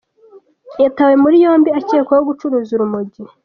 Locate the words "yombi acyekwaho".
1.45-2.21